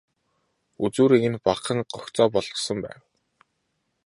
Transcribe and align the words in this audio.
Үзүүрийг 0.85 1.23
нь 1.31 1.41
багахан 1.45 1.79
гогцоо 1.93 2.27
болгосон 2.33 2.77
байв. 2.85 2.99